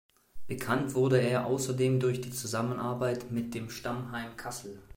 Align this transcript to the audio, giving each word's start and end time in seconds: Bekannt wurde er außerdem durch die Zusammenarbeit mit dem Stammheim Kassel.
Bekannt 0.47 0.95
wurde 0.95 1.19
er 1.21 1.45
außerdem 1.45 1.99
durch 1.99 2.21
die 2.21 2.31
Zusammenarbeit 2.31 3.29
mit 3.31 3.53
dem 3.53 3.69
Stammheim 3.69 4.35
Kassel. 4.35 4.81